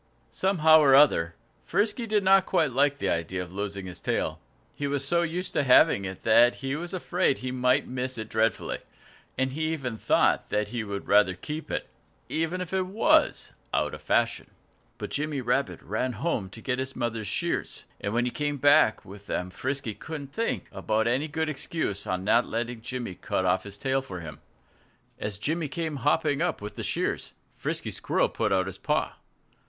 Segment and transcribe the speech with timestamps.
[0.31, 4.39] Somehow or other, Frisky did not quite like the idea of losing his tail.
[4.73, 8.27] He was so used to having it that he was afraid he might miss it
[8.27, 8.79] dreadfully.
[9.37, 11.87] And he even thought that he would rather keep it
[12.29, 14.49] even if it was out of fashion.
[14.97, 17.83] But Jimmy Rabbit ran home to get his mother's shears.
[17.99, 22.17] And when he came back with them Frisky couldn't think of any good excuse for
[22.17, 24.39] not letting Jimmy cut off his tail for him.
[25.19, 29.13] As Jimmy came hopping up with the shears, Frisky Squirrel put out his paw.